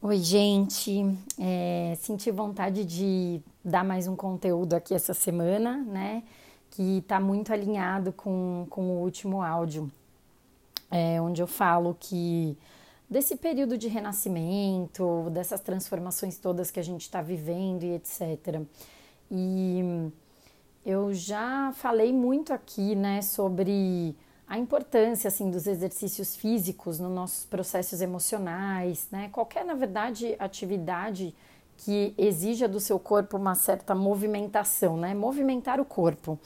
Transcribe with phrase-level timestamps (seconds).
[0.00, 1.12] Oi, gente.
[1.36, 6.22] É, senti vontade de dar mais um conteúdo aqui essa semana, né?
[6.70, 9.90] Que está muito alinhado com, com o último áudio,
[10.88, 12.56] é, onde eu falo que
[13.10, 18.62] desse período de renascimento, dessas transformações todas que a gente está vivendo e etc.
[19.28, 20.12] E
[20.86, 24.14] eu já falei muito aqui, né, sobre
[24.48, 29.28] a importância assim dos exercícios físicos nos nossos processos emocionais, né?
[29.30, 31.34] Qualquer, na verdade, atividade
[31.76, 35.14] que exija do seu corpo uma certa movimentação, né?
[35.14, 36.38] Movimentar o corpo.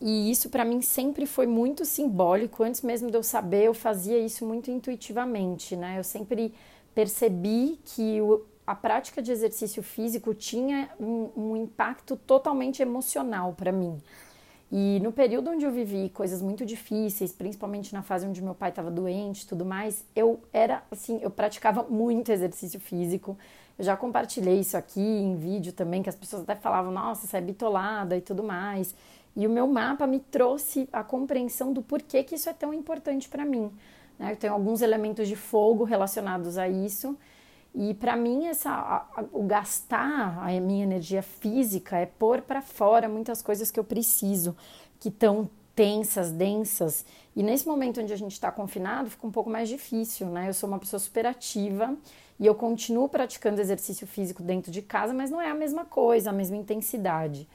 [0.00, 2.62] E isso para mim sempre foi muito simbólico.
[2.62, 5.98] Antes mesmo de eu saber, eu fazia isso muito intuitivamente, né?
[5.98, 6.54] Eu sempre
[6.94, 13.72] percebi que o, a prática de exercício físico tinha um, um impacto totalmente emocional para
[13.72, 14.00] mim.
[14.76, 18.70] E no período onde eu vivi coisas muito difíceis, principalmente na fase onde meu pai
[18.70, 23.38] estava doente e tudo mais, eu era assim, eu praticava muito exercício físico.
[23.78, 27.36] Eu já compartilhei isso aqui em vídeo também, que as pessoas até falavam, nossa, você
[27.36, 28.96] é bitolada e tudo mais.
[29.36, 33.28] E o meu mapa me trouxe a compreensão do porquê que isso é tão importante
[33.28, 33.70] para mim.
[34.18, 34.32] Né?
[34.32, 37.16] Eu tenho alguns elementos de fogo relacionados a isso
[37.74, 42.62] e para mim essa a, a, o gastar a minha energia física é pôr para
[42.62, 44.56] fora muitas coisas que eu preciso,
[45.00, 47.04] que estão tensas, densas.
[47.34, 50.48] E nesse momento onde a gente está confinado, fica um pouco mais difícil, né?
[50.48, 51.96] Eu sou uma pessoa super ativa
[52.38, 56.30] e eu continuo praticando exercício físico dentro de casa, mas não é a mesma coisa,
[56.30, 57.48] a mesma intensidade.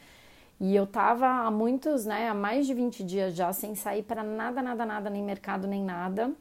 [0.60, 4.22] E eu tava há muitos, né, há mais de 20 dias já sem sair para
[4.22, 6.34] nada, nada, nada, nem mercado, nem nada.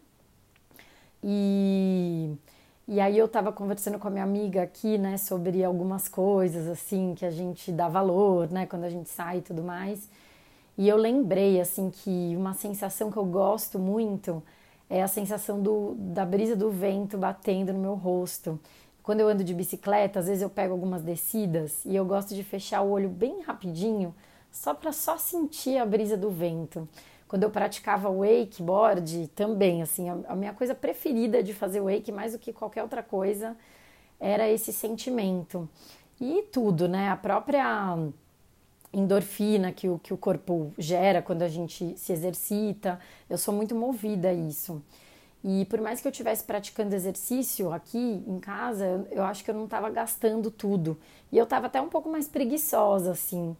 [1.23, 2.37] E
[2.89, 7.15] e aí eu estava conversando com a minha amiga aqui, né, sobre algumas coisas assim
[7.15, 10.09] que a gente dá valor, né, quando a gente sai e tudo mais.
[10.79, 14.43] E eu lembrei assim que uma sensação que eu gosto muito
[14.89, 18.59] é a sensação do, da brisa do vento batendo no meu rosto.
[19.03, 22.43] Quando eu ando de bicicleta, às vezes eu pego algumas descidas e eu gosto de
[22.43, 24.15] fechar o olho bem rapidinho,
[24.51, 26.89] só para só sentir a brisa do vento.
[27.29, 32.33] Quando eu praticava wakeboard, também, assim, a, a minha coisa preferida de fazer wake, mais
[32.33, 33.57] do que qualquer outra coisa,
[34.19, 35.69] era esse sentimento.
[36.21, 37.11] E tudo, né?
[37.11, 37.97] A própria
[38.93, 42.99] endorfina que o, que o corpo gera quando a gente se exercita.
[43.29, 44.83] Eu sou muito movida a isso.
[45.45, 49.55] E por mais que eu estivesse praticando exercício aqui em casa, eu, acho que eu
[49.55, 50.99] não estava gastando tudo.
[51.31, 53.57] E eu estava até um pouco mais preguiçosa, assim.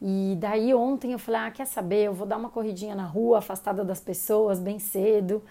[0.00, 2.04] E daí ontem eu falei: ah, quer saber?
[2.04, 5.42] Eu vou dar uma corridinha na rua, afastada das pessoas, bem cedo.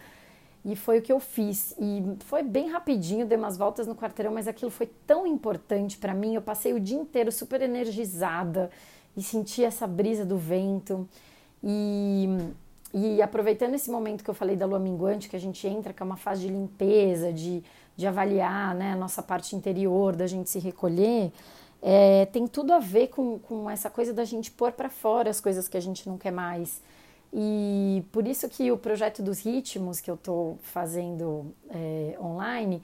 [0.64, 1.76] E foi o que eu fiz.
[1.80, 6.14] E foi bem rapidinho, dei umas voltas no quarteirão, mas aquilo foi tão importante para
[6.14, 6.34] mim.
[6.34, 8.72] Eu passei o dia inteiro super energizada
[9.16, 11.08] e senti essa brisa do vento.
[11.64, 12.28] E,
[12.94, 16.02] e aproveitando esse momento que eu falei da lua minguante, que a gente entra, que
[16.02, 17.64] é uma fase de limpeza, de,
[17.96, 21.32] de avaliar né, a nossa parte interior, da gente se recolher
[21.88, 25.40] é, tem tudo a ver com, com essa coisa da gente pôr para fora as
[25.40, 26.81] coisas que a gente não quer mais.
[27.31, 32.81] E por isso que o projeto dos ritmos que eu estou fazendo é, online,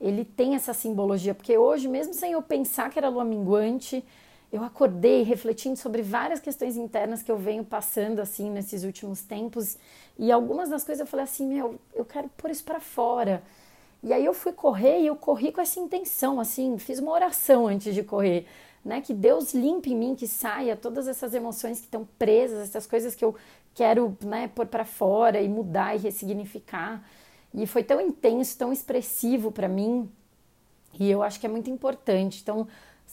[0.00, 4.04] ele tem essa simbologia, porque hoje, mesmo sem eu pensar que era lua minguante,
[4.52, 9.76] eu acordei refletindo sobre várias questões internas que eu venho passando assim nesses últimos tempos,
[10.16, 13.42] e algumas das coisas eu falei assim, meu, eu quero pôr isso para fora.
[14.04, 17.66] E aí eu fui correr e eu corri com essa intenção, assim, fiz uma oração
[17.66, 18.46] antes de correr,
[18.84, 19.00] né?
[19.00, 23.14] Que Deus limpe em mim, que saia todas essas emoções que estão presas, essas coisas
[23.14, 23.34] que eu
[23.74, 27.02] quero, né, pôr para fora e mudar e ressignificar.
[27.54, 30.10] E foi tão intenso, tão expressivo para mim.
[31.00, 32.40] E eu acho que é muito importante.
[32.42, 32.68] Então,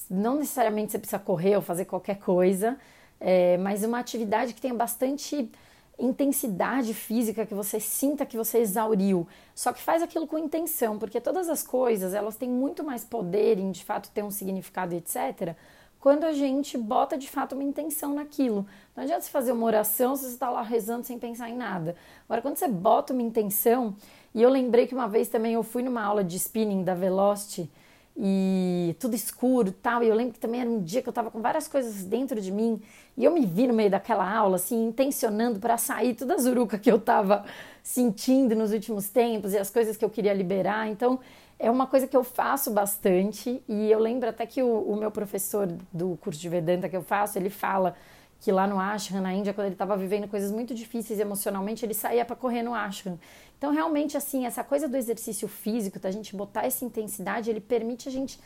[0.09, 2.77] não necessariamente você precisa correr ou fazer qualquer coisa,
[3.17, 5.49] é, mas uma atividade que tenha bastante
[5.97, 9.27] intensidade física que você sinta que você exauriu.
[9.53, 13.57] Só que faz aquilo com intenção, porque todas as coisas, elas têm muito mais poder
[13.57, 15.55] em de fato ter um significado, etc.
[15.99, 18.65] Quando a gente bota de fato uma intenção naquilo.
[18.95, 21.95] Não adianta você fazer uma oração se você está lá rezando sem pensar em nada.
[22.25, 23.95] Agora, quando você bota uma intenção,
[24.33, 27.69] e eu lembrei que uma vez também eu fui numa aula de spinning da Velocity,
[28.17, 30.03] e tudo escuro tal.
[30.03, 32.39] E eu lembro que também era um dia que eu estava com várias coisas dentro
[32.39, 32.81] de mim
[33.17, 36.77] e eu me vi no meio daquela aula, assim, intencionando para sair toda a zuruca
[36.77, 37.45] que eu estava
[37.83, 40.87] sentindo nos últimos tempos e as coisas que eu queria liberar.
[40.87, 41.19] Então,
[41.59, 45.11] é uma coisa que eu faço bastante e eu lembro até que o, o meu
[45.11, 47.95] professor do curso de Vedanta que eu faço, ele fala
[48.41, 51.93] que lá no ashram, na Índia, quando ele estava vivendo coisas muito difíceis emocionalmente, ele
[51.93, 53.19] saía para correr no ashram.
[53.55, 58.09] Então, realmente, assim, essa coisa do exercício físico, da gente botar essa intensidade, ele permite
[58.09, 58.39] a gente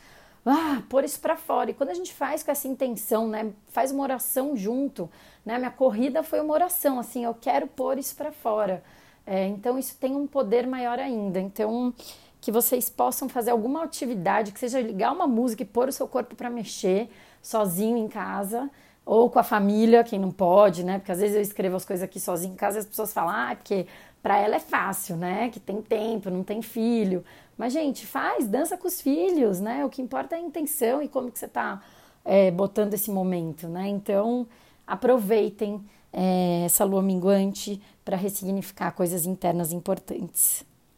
[0.44, 1.70] ah, pôr isso para fora.
[1.70, 5.10] E quando a gente faz com essa intenção, né, faz uma oração junto,
[5.46, 8.84] né, minha corrida foi uma oração, assim, eu quero pôr isso para fora.
[9.26, 11.40] É, então, isso tem um poder maior ainda.
[11.40, 11.94] Então,
[12.38, 16.06] que vocês possam fazer alguma atividade, que seja ligar uma música e pôr o seu
[16.06, 17.08] corpo para mexer
[17.40, 18.70] sozinho em casa
[19.06, 20.98] ou com a família, quem não pode, né?
[20.98, 23.30] Porque às vezes eu escrevo as coisas aqui sozinho em casa e as pessoas falam,
[23.30, 23.86] ah, é porque
[24.20, 25.48] para ela é fácil, né?
[25.48, 27.24] Que tem tempo, não tem filho.
[27.56, 29.84] Mas, gente, faz, dança com os filhos, né?
[29.84, 31.80] O que importa é a intenção e como que você tá
[32.24, 33.86] é, botando esse momento, né?
[33.86, 34.44] Então,
[34.84, 35.80] aproveitem
[36.12, 40.64] é, essa lua minguante para ressignificar coisas internas importantes.